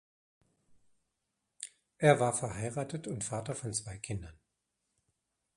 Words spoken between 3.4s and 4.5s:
von zwei Kindern.